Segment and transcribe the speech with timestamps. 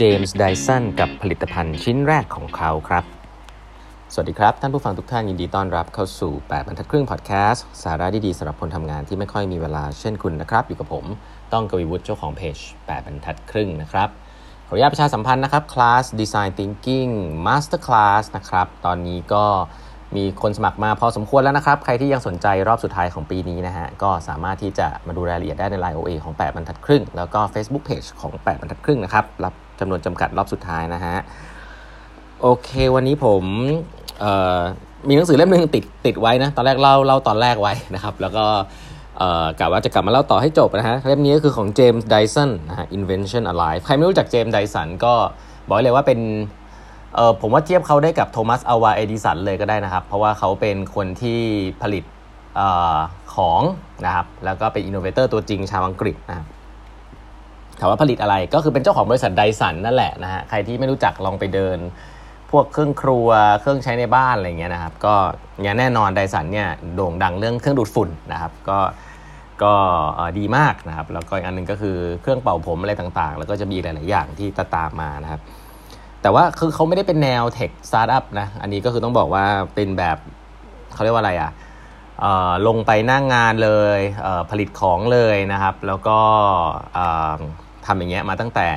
[0.00, 3.04] เจมส์ไดสันกับผลิตภัณฑ์ชิ้นแรกของเขาครับ
[4.12, 11.04] สวัสดีครับ ท่านผู้ฟังทุกท่านยินดีต้อนรับเข้าสู่ 8บรรทัดครึ่งพอดแคสต์สาระดีๆสำหรับคนทำงานที่ไม่ค่อยมีเวลาเช่นคุณนะครับ อยู่กับผม
[11.52, 14.08] ต้องกวีวุฒิเจ้าของเพจ8บรรทัดครึ่งนะครับ
[14.68, 17.10] ขออนุญาตประชาสัมพันธ์นะครับคลาส Design Thinking
[17.46, 19.44] Master Class นะครับตอนนี้ก็
[20.16, 31.16] มีคนสมัครมาพอสมควรแล้วนะครับ ใครที่ยังสนใจรอบสุดท้ายของปีนี้นะฮะก็สามารถที่จะมาดูรายละเอียดได้ใน Line OA ของ 8 บรรทัดครึ่ง แล้วก็ Facebook Page ของ 8 บรรทัดครึ่งนะครับ รับ จำนวนจำกัดรอบสุดท้ายนะฮะ
[32.42, 33.42] โอเค วันนี้ผม
[35.08, 38.44] มีหนังสือเล่มหนึ่งติดติดไว้นะ ตอนแรกเล่าเล่าตอนแรกไว้นะครับ แล้วก็
[39.58, 45.14] กะว่าจะกลับมาเล่าต่อให้จบนะฮะ เล่มนี้ก็คือของเจมส์ไดสันนะฮะ Invention A Life ใครไม่รู้จักเจมส์ไดสันก็
[45.66, 46.20] บอกเลยว่าเป็น
[47.14, 51.40] เออผมว่าเทียบเขาได้กับโทมัสอัลวาเอดิสันเลยก็ได้นะครับ เพราะว่าเขาเป็นคนที่
[51.82, 52.04] ผลิต
[52.58, 52.62] อ
[53.34, 53.60] ของ
[54.06, 56.46] นะครับ แล้วก็เป็น innovator ตัวจริงชาวอังกฤษนะครับ
[57.80, 61.78] ถามว่าผลิตอะไรก็คือเป็นเจ้าของบริษัทไดสันนั่นแหละนะฮะใครที่ไม่รู้จักลองไปเดิน
[62.50, 63.28] พวกเครื่องครัว
[63.60, 65.14] เครื่องใช้ในบ้านอะไรเงี้ยนะครับ ก็
[65.62, 68.78] อย่างแน่นอนไดสันเนี่ยโด่งดังเรื่องเครื่องดูดฝุ่นนะครับ ก็
[69.62, 69.74] ก็
[70.38, 75.40] ดีมากนะครับ แล้วก็อีกอันหนึ่งก็คือเครื่องเป่าผมอะไรต่างๆ แล้วก็จะมีหลาย ๆ อย่างที่ตามมานะครับ
[76.22, 80.18] แต่ว่าคือเขาไม่ได้เป็นแนว tech startup นะอันนี้ก็คือต้องบอกว่าเป็นแบบ
[80.94, 81.50] เขาเรียกว่าอะไรอะ่ะ
[82.66, 84.00] ลงไปนั่งงานเลย
[84.50, 86.18] ผลิตของเลยนะครับ แล้วก็
[87.86, 88.68] ทำอย่างเงี้ยมาตั้งแต่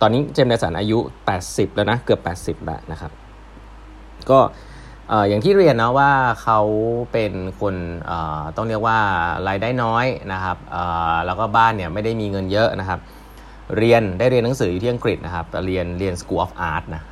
[0.00, 0.98] ตอนนี้เจมส์เดสันอายุ
[1.38, 2.20] 80 แล้วนะ เกือบ
[2.60, 3.12] 80 แล้วนะครับ
[4.30, 4.38] ก็
[5.28, 6.10] อย่างที่เรียนนะว่า
[6.42, 6.60] เขา
[7.12, 7.74] เป็นคน
[8.56, 8.98] ต้องเรียกว่า
[9.48, 10.56] รายได้น้อยนะครับ
[11.26, 13.00] แล้วก็บ้านเนี่ยไม่ได้มีเงินเยอะนะครับ
[13.78, 17.02] เรียนได้เรียนหนังสืออยู่ที่อังกฤษนะครับเรียนเรียน School of Art นะ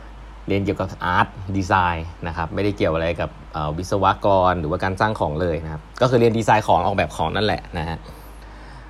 [0.49, 3.31] เรียนเกี่ยวกับ Art Design นะครับไม่ได้เกี่ยวอะไรกับ
[3.79, 7.99] วิศวกรหรือว่าการสร้างของเลยนะครับก็คือเรียนดีไซน์ของออกแบบของนั่นแหละนะฮะ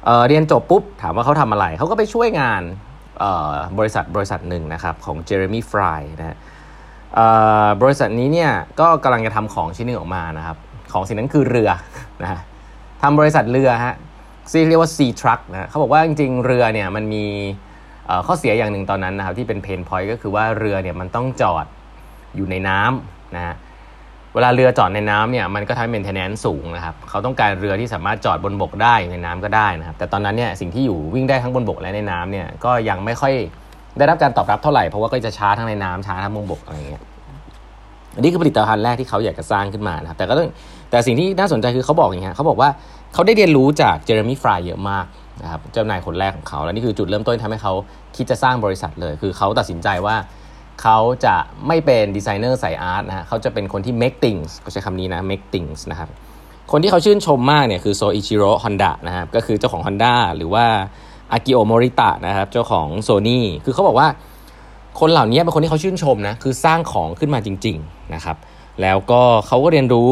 [0.04, 2.62] เเรียนจบปุ๊บ ถามว่าเขาทำอะไร เขาก็ไปช่วยงาน
[3.78, 6.36] บริษัทบริษัทหนึ่งนะครับของเจเรมี่ฟรายนะ
[7.82, 8.50] บริษัทนี้เนี่ย
[8.80, 10.56] ก็กำลังจะทำของชิ้นหนึ่งออกมานะครับ
[10.92, 11.70] ของสิ่งนั้นคือเรือ
[12.22, 12.40] นะฮะ
[13.02, 13.94] ทำบริษัทเรือฮะ
[14.50, 17.24] ซีเรียกว่า Sea Truck นะเขาบอกว่าจริงๆ เรือเนี่ยมันมี
[18.26, 21.66] ข้อเสียอย่างหนึ่งตอนนั้นนะครับที่เป็นเพนพอยต์ก็คือว่าเรือเนี่ยมันต้องจอด
[22.36, 23.54] อยู่ในน้ำนะฮะ
[24.34, 33.32] เวลาเรือจอดในน้ำเนี่ยมันก็ทำให้ maintenance สูงนะครับเขาต้องการเรือที่สามารถจอดบนบกได้ในน้ำก็ได้นะครับแต่ตอนนั้นเนี่ยสิ่งที่อยู่วิ่งได้ทั้งบนบกและในน้ำเนี่ยก็ยังไม่ค่อย
[33.98, 37.02] ได้รับการตอบรับเท่าไหร่เพราะว่าก็จะช้าทั้งในน้ำช้าทั้งบนบกอะไรเงี้ย
[38.14, 40.48] อันนี้คือผลิตภัณฑ์แรกที่เขาอยากจะสร้างขึ้นมานะครับแต่ก็ต้อง
[40.90, 42.68] แต่สิ่งที่น่าสนใจคือเขาบอกอย่างเงี้ยเขาบอกว่า
[43.14, 45.06] เขาได้เรียนรู้จากเจเรมี่ฟรายเยอะมาก
[45.42, 47.72] นะครับเจ้านายคนแรกของเขา และนี่คือจุดเริ่มต้นทำให้เขา
[48.16, 50.16] คิดจะสร้างบริษัทเลย คือเขาตัดสินใจว่า
[50.82, 51.36] เขาจะ
[51.66, 56.08] ไม่เป็นดีไซเนอร์สายอาร์ตนะฮะเขาจะเป็นคนที่ make things ก็ใช้คำนี้นะ make things นะครับ
[56.72, 60.64] คนที่เขาชื่นชมมากเนี่ยคือโซอิชิโร่ฮอนดะนะครับก็คือเจ้าของ Honda หรือว่า
[61.32, 64.08] อากิโอโมริตะนะครับเจ้าของโซนี่คือเขาบอกว่า
[65.00, 68.36] คนเหล่านี้เป็นคนที่เขาชื่นชมนะคือสร้างของขึ้นมาจริงๆนะครับ
[68.82, 70.10] แล้วก็เขาก็เรียนรู้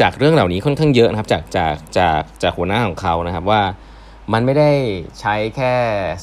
[0.00, 3.62] จากเรื่องเหล่านี้ค่อนข้างเยอะนะครับจากจากจากจากหัวหน้าของเขานะครับว่า
[4.32, 4.70] มันไม่ได้
[5.20, 5.72] ใช้แค่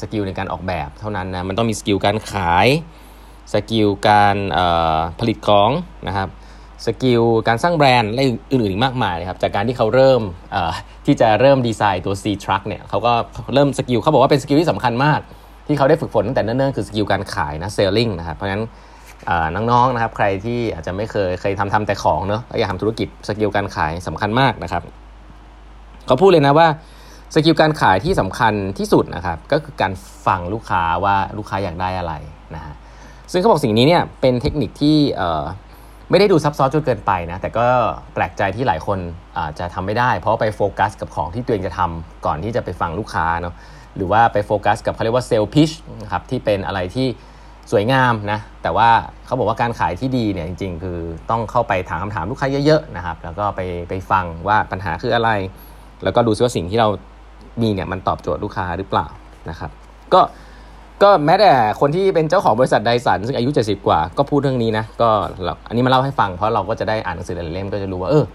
[0.02, 2.68] skill ในการออกแบบเท่านั้นนะมันต้องมี skill การขาย
[3.54, 4.38] skill การ
[5.20, 5.70] ผลิตของ
[6.08, 6.30] นะครับ
[6.86, 10.22] skill การสร้างแบรนด์และอื่นๆอีกมากมายเลยครับจากการที่เขาเริ่ม
[11.06, 13.14] ที่จะเริ่มดีไซน์ตัว Sea Truck เนี่ยเขาก็
[13.54, 15.20] เริ่ม skill เขาบอกว่าเป็น skill ที่สำคัญมาก
[15.68, 18.64] ที่เขาได้ฝึกฝนตั้งแต่เนิ่นๆคือ skill การขายนะ selling นะครับเพราะฉะนั้น
[19.56, 24.84] น้องๆนะครับใครที่อาจจะไม่เคยเคยทำทำแต่ของเนอะอยากทำธุรกิจ skill การขายสำคัญมากนะครับ
[26.08, 26.68] เขาพูดเลยนะว่า
[27.36, 29.94] skill การขายที่สำคัญที่สุดนะครับก็คือการ
[30.26, 32.14] ฟังลูกค้าว่าลูกค้าอยากได้อะไร
[32.56, 32.74] นะฮะ
[33.32, 34.98] ซึ่งเขาบอกสิ่งนี้เนี่ยเป็นเทคนิคที่
[36.10, 37.66] ไม่ได้ดูซับซ้อนจนเกินไปนะ แต่ก็
[38.14, 39.00] แปลกใจที่หลายคน
[39.38, 43.54] อาจจะทำไม่ได้ เพราะไปโฟกัสกับของที่ตัวเองจะทำก่อนที่จะไปฟังลูกค้าเนาะ
[43.96, 45.70] หรือว่าไปโฟกัสกับเขาเรียกว่า sales pitch
[46.02, 47.08] นะครับที่เป็นอะไรที่
[47.72, 48.90] สวยงามนะ แต่ว่า
[49.26, 50.98] เขาบอกว่าการขายที่ดีเนี่ยจริงๆ คือ
[51.30, 55.30] ต้องเข้าไปถามคำถามลูกค้าเยอะๆนะครับ แล้วก็ไปไปฟังว่าปัญหาคืออะไร
[56.04, 56.90] แล้วก็ดูซิว่าสิ่งที่เรา
[57.62, 59.08] มีเนี่ยมันตอบโจทย์ลูกค้าหรือเปล่า
[59.50, 59.72] นะครับ
[60.14, 60.22] ก็
[61.04, 65.10] ก็แม้แต่คนที่เป็นเจ้าของบริษัทไดสันซึ่งอายุ 70 กว่า ก็พูดเรื่องนี้นะ ก็
[65.68, 68.26] อันนี้มาเล่าให้ฟังเพราะเราก็จะได้อ่านหนังสือหลายเล่มก็จะรู้ว่าเออ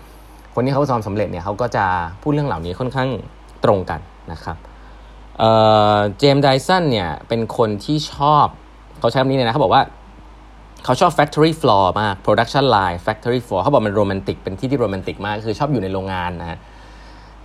[0.54, 1.84] คนที่เขาประสบความสำเร็จเนี่ยเขาก็จะ
[2.22, 3.08] พูดเรื่องเหล่านี้ค่อนข้าง
[3.64, 4.00] ตรงกัน
[4.32, 4.56] นะครับ
[6.18, 8.46] เจมส์ไดสันเนี่ยเป็นคนที่ชอบ
[9.00, 9.82] เขาใช้คำนี้เลยนะเขาบอกว่า
[10.84, 16.58] เขาชอบ factory floor มาก production line factory floor เขาบอกมันโรแมนติกเป็นที่ที่โรแมนติกมากคือชอบอยู่ในโรงงานนะฮะ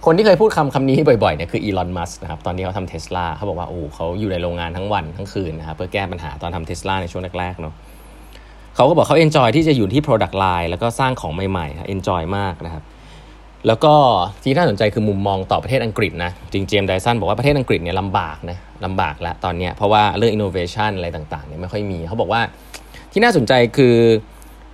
[0.06, 7.74] คนที่เคยพูดคำคำนี้บ่อยๆเนี่ยคืออีลอน มัสก์นะครับ ตอนที่เขาทำเทสลาเขาบอกว่า โอ้เขาอยู่ในโรงงานทั้งวันทั้งคืนนะครับ เพื่อแก้ปัญหาตอนทำเทสลาในช่วงแรกๆเนาะ
[8.76, 12.84] เขาก็บอกเขา enjoy ที่จะอยู่ที่ Product Line แล้วก็สร้างของใหม่ๆ enjoy มากนะครับ
[13.68, 13.94] แล้วก็
[14.44, 22.42] ที่น่าสนใจคือมุมมองต่อประเทศอังกฤษนะ จริงเจมส์ไดสันบอกว่าประเทศอังกฤษเนี่ยลำบากนะลำบากแล้วตอนนี้เพราะว่าเรื่องอินโนเวชันอะไรต่างๆเนี่ยไม่ค่อยมีเขาบอกว่า
[23.12, 23.96] ที่น่าสนใจคือ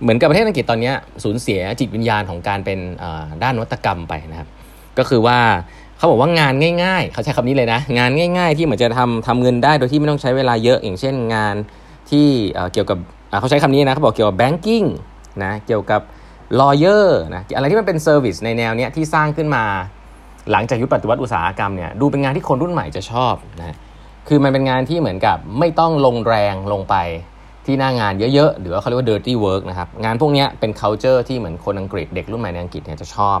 [0.02, 0.92] เหมือนกับประเทศอังกฤษตอนนี้
[1.24, 2.78] สูญเสียจิตวิญญาณของการเป็น
[3.42, 4.48] ด้านนวัตกรรมไปนะครับ
[4.98, 5.38] ก็คือว่า
[5.96, 6.52] เขาบอกว่างาน
[6.84, 11.54] ง่าย ๆ เขาใช้คำนี้เลยนะ งานง่าย ๆ ที่เหมือนจะทำทำเงินได้โดยที่ไม่ต้องใช้เวลาเยอะอย่างเช่นงาน
[12.10, 12.26] ที่
[12.72, 12.98] เกี่ยวกับ
[13.40, 14.84] เขาใช้คำนี้นะเขาบอกเกี่ยวกับ banking
[15.44, 16.00] นะเกี่ยวกับ
[16.60, 19.64] lawyer นะอะไรที่มันเป็น service ในแนวเนี้ยที่สร้างขึ้นมา
[20.52, 23.76] หลังจากยุคปฏิวัติอุตสาหกรรมเนี่ยดูเป็นงานที่คนรุ่นใหม่จะชอบนะ
[24.28, 26.94] คือมันเป็นงานที่เหมือนกับไม่ต้องลงแรงลงไป
[27.66, 33.38] ที่หน้างานเยอะๆ หรือว่าเขาเรียกว่า dirty work นะครับ งานพวกนี้เป็น culture ที่เหมือนคนอังกฤษเด็กรุ่นใหม่ในอังกฤษเนี่ยจะชอบ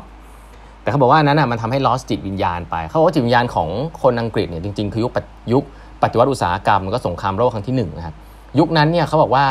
[0.82, 3.68] แต่เขาบอกว่านั้นอะมันทำให้ lost จิตวิญญาณไป เขาบอกว่าจิตวิญญาณของ
[4.02, 5.12] คนอังกฤษเนี่ยจริงๆ คือยุค
[5.52, 5.64] ยุค
[6.02, 8.14] ปฏิวัติอุตสาหกรรมก็สงครามโลกครั้งที่1นะครับ
[8.58, 9.46] ยุคนั้นเนี่ยเขาบอกว่า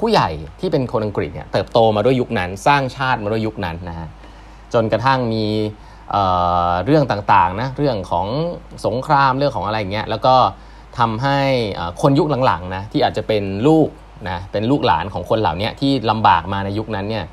[0.00, 0.28] ผู้ใหญ่
[0.60, 4.08] ที่เป็นคนอังกฤษเนี่ยเติบโตมาด้วยยุคนั้น สร้างชาติมาด้วยยุคนั้นนะฮะ
[4.74, 5.44] จนกระทั่งมี
[6.10, 8.26] เเรื่องต่างๆนะเรื่องของ
[8.86, 10.34] สงครามเรื่องของอะไรเงี้ยแล้วก็
[10.98, 11.38] ทำให้
[12.02, 13.88] คนยุคหลังๆนะที่อาจจะเป็นลูก
[14.28, 17.24] นะเป็นลูกหลานของคนเหล่านี้ที่ลำบากมาในยุคนั้นเนี่ย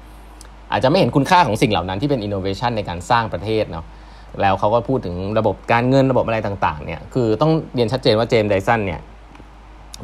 [0.71, 3.85] อาจจะไม่เห็นคุณค่าของสิ่งเหล่านั้นที่เป็นอินโนเวชันในการสร้างประเทศเนาะ
[4.41, 9.00] แล้วเขาก็พูดถึงระบบการเงินระบบอะไรต่างๆเนี่ยคือต้องเรียนชัดเจนว่าเจมส์ไดสันเนี่ย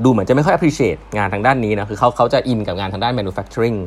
[0.04, 3.78] ดูเหมือนจะไม่ค่อย appreciate งานทางด้านนี้นะคือเขาเขาจะอินกับงานทางด้าน manufacturing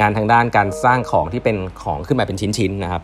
[0.00, 3.02] งานทางด้านการสร้างของที่เป็นของขึ้นมาเป็นชิ้นๆนะครับ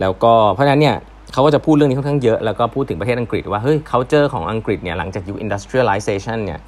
[0.00, 0.96] แล้วก็เพราะฉะนั้นเนี่ย
[1.32, 6.60] เขาก็จะพูดเรื่องนี้ค่อนข้างเยอะ แล้วก็พูดถึงประเทศอังกฤษว่าเฮ้ย culture ของอังกฤษเนี่ยหลังจากยุค industrialization เนี่ย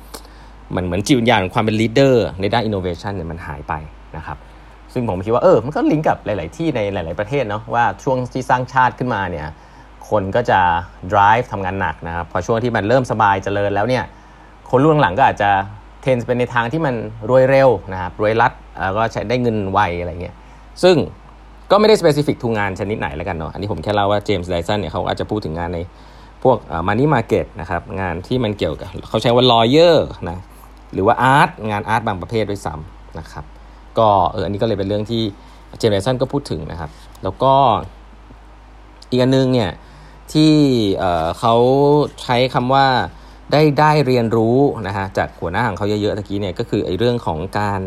[0.76, 3.72] มันเหมือนจิตวิญญาณของความเป็น leader ในด้าน innovation เนี่ยมันหายไป
[4.16, 4.36] นะครับ
[4.92, 9.46] ซึ่งผมคิดว่าเออมันก็ลิงก์กับหลาย ๆ ที่ในหลาย ๆ ประเทศเนาะว่าช่วงที่สร้างชาติขึ้นมาเนี่ย
[10.10, 10.60] คนก็จะ
[11.12, 14.04] drive ทำงานหนักนะครับพอช่วงที่มันเริ่มสบายเจริญแล้วเนี่ย
[14.70, 15.50] คนรุ่นหลังก็อาจจะ
[16.02, 16.94] เทนเป็นในทางที่มัน
[17.30, 20.34] รวยเร็วนะครับรวบรัดแล้วก็ใช้ได้เงินไวอะไรเงี้ย
[20.82, 20.96] ซึ่ง
[21.70, 25.78] ก็ไม่ได้ specific ทุกงานชนิดไหนแล้วกันเนาะอันนี้ผมแค่เล่าว่าเจมส์ไดสันเนี่ยเขาอาจจะพูดถึงงานใน
[26.42, 26.56] พวก
[26.86, 30.38] money market นะครับงานที่มันเกี่ยวกับเขาใช้ว่า lawyer นะ
[30.94, 33.44] หรือว่า art งาน art บางประเภทด้วยซ้ำนะครับ
[33.98, 35.22] ก็เอออันนี้ก็เลยเป็นเรื่องที่
[35.78, 36.90] เจมส์ไดสันก็พูดถึงนะครับ
[37.22, 37.54] แล้วก็
[39.10, 39.70] อีกอันนึงเนี่ย
[40.32, 40.52] ที่
[41.38, 41.54] เขา
[42.22, 42.86] ใช้คำว่า
[43.52, 47.80] ได้ได้เรียนรู้นะฮะจากหัวหน้าของเขาเยอะๆตะกี้เนี่ยก็คือไอ้เรื่องของการ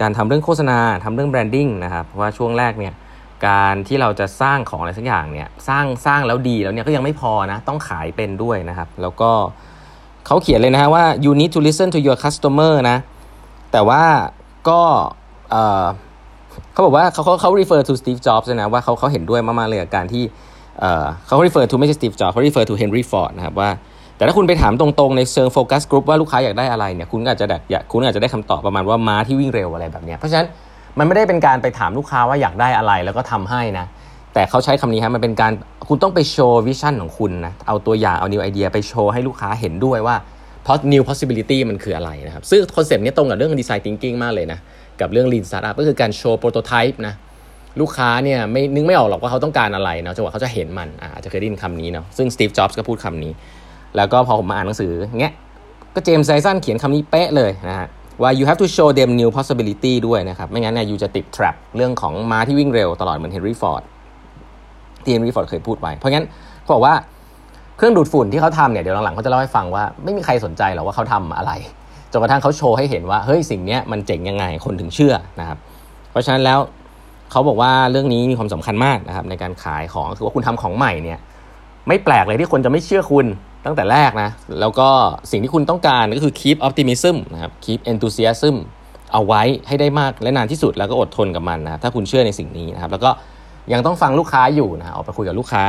[0.00, 2.94] การทำเรื่องโฆษณาทำเรื่องแบรนดิ้งนะครับเพราะว่าช่วงแรกเนี่ย
[3.48, 9.30] การที่เราจะสร้างของอะไรสักอย่างเนี่ยสร้างสร้างแล้วดีแล้วเนี่ยก็ยังไม่พอนะต้องขายเป็นด้วยนะครับ แล้วก็
[10.26, 12.98] เขาเขียนเลยนะฮะว่า you need to listen to your customer นะ
[13.72, 14.04] แต่ว่า
[14.68, 14.82] ก็
[16.72, 20.24] เขาบอกว่าเขาเขาเขา refer to Steve Jobs นะว่าเขาเขาเห็นด้วยมากๆเลยกับการที่
[21.26, 23.70] เขา refer to ไม่ใช่ Steve Jobs เขา refer to Henry Ford นะครับว่า
[24.16, 30.46] แต่ถ้าคุณไปถามตรงๆ ในเชิง focus group ว่าลูกค้าอยากได้อะไรเนี่ยคุณอาจจะอยากคุณอาจจะได้คำตอบประมาณว่าม้าที่วิ่งเร็วอะไรแบบนี้เพราะฉะนั้น
[30.98, 33.86] มันไม่ได้เป็นการไปถามลูกค้าว่าอยากได้อะไรแล้วก็ทำให้นะ
[34.34, 35.52] แต่เขาใช้คำนี้ครับมันเป็นการ
[35.88, 40.16] คุณต้องไปโชว์ vision ของคุณนะเอาตัวอย่างเอา new idea ไปโชว์ให้ลูกค้าเห็นด้วยว่า
[40.92, 44.58] new possibility มันคืออะไรนะครับ ซึ่งคอนเซปต์นี้ตรงกับเรื่อง design thinking มากเลยนะ
[45.00, 47.14] กับเรื่อง lean startup ก็คือการโชว์ prototype นะ
[47.80, 53.32] ลูกค้าเนี่ยไม่นึกไม่ออกหรอกว่าเขาต้องการอะไรเนาะจนกว่าเขาจะเห็นมันอาจจะเคยได้ยินคำนี้เนาะ ซึ่ง Steve Jobs ก็พูดคำนี้
[53.96, 55.34] แล้วก็พอผมมาอ่านหนังสือเงี้ย
[55.94, 57.88] ก็เจมส์ไดสันเขียนคำนี้เป๊ะเลยนะฮะ
[58.22, 63.82] ว่า you have to show them new possibility ด้วยนะครับ ไม่งั้นเนี่ย you จะติด trap เรื่องของม้าที่วิ่งเร็วตลอดเหมือนเฮนรี่ฟอร์ด
[65.02, 66.26] ที่เฮนรี่ฟอร์ดเคยพูดไว้ เพราะงั้น
[66.62, 66.94] เขาบอกว่า
[67.78, 71.52] เครื่องดูดฝุ่นที่เขาทำเนี่ยเดี๋ยวหลังๆเขาจะเล่าให้ฟังว่าไม่มีใครสนใจหรอกว่าเขาทำอะไร
[72.12, 75.58] จนกระทั่งเขาโชว์ให้เห็นว่าเฮ้ยสิ่งนี้มันเจ๋งยังไงคนถึงเชื่อนะครับ
[76.10, 76.58] เพราะฉะนั้นแล้ว
[77.30, 81.18] เขาบอกว่าเรื่องนี้มีความสำคัญมากนะครับ ในการขายของคือว่าคุณทำของใหม่เนี่ย
[81.88, 83.26] ไม่แปลกเลยที่คนจะไม่เชื่อคุณ
[83.66, 84.88] ตั้งแต่แรกนะ แล้วก็
[85.30, 88.54] สิ่งที่คุณต้องการก็คือ keep optimism นะครับ keep enthusiasm
[89.12, 93.10] เอาไว้ให้ได้มากและนานที่สุดแล้วก็อดทนกับมันนะถ้าคุณเชื่อในสิ่งนี้นะครับ แล้วก็
[93.72, 95.62] ยังต้องฟังลูกค้าอยู่นะออกไปคุยกับลูกค้า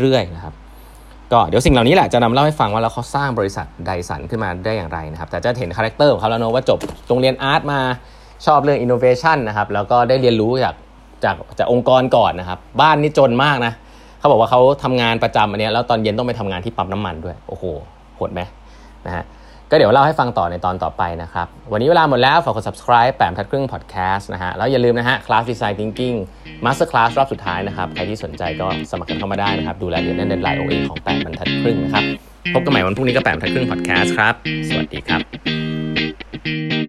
[0.00, 0.54] เรื่อยๆนะครับ
[1.32, 6.78] ก็เดี๋ยวสิ่งเหล่านี้แหละจะนำเล่าให้ฟังว่าแล้วเขาสร้างบริษัทไดสันขึ้นมาได้อย่างไรนะครับ แต่จะเห็น character ของเขาแล้วเนาะว่าจบ
[7.08, 7.80] โรงเรียน art มา
[8.46, 10.74] ชอบเรื่องอินโนเวชันนะครับแล้วก็ได้เรียนรู้จาก
[11.24, 13.72] จากจากองค์กรก่อนนะครับ บ้านนี่จนมากนะ
[14.18, 17.64] เขาบอกว่าเขาทำงานประจำอันนี้แล้วตอนเย็นต้องไปทำงานที่ปั๊มน้ำมันด้วยโอ้โห
[18.16, 18.40] โหดไหม
[19.06, 19.24] นะฮะ
[19.70, 26.16] ก็เดี๋ยวเล่าให้ฟังต่อในตอนต่อไปนะครับ วันนี้เวลาหมดแล้วฝากกด subscribe แปดบรรทัดครึ่ง podcast นะฮะแล้วอย่าลืมนะฮะ class design thinking
[26.64, 32.04] masterclass รอบสุดท้ายนะครับ ใครที่สนใจก็สมัครกันเข้ามาได้นะครับ ดูรายละเอียดในไลน์ OA ของแปดบรรทัดครึ่งนะครับ
[32.54, 34.34] พบกันใหม่วันพรุ่งนี้ก็แปมทัดครึ่งพอดแคสต์ครับ
[34.68, 36.83] สวัสดีครับ